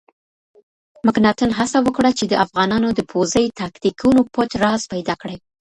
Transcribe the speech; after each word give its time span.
مکناتن 1.05 1.49
هڅه 1.59 1.77
وکړه 1.83 2.11
چې 2.17 2.25
د 2.27 2.33
افغانانو 2.45 2.89
د 2.93 2.99
پوځي 3.11 3.45
تاکتیکونو 3.61 4.21
پټ 4.33 4.49
راز 4.63 4.81
پیدا 4.93 5.13
کړي. 5.21 5.37